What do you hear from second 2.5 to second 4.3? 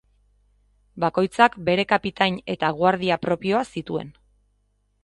eta guardia propioa zituen.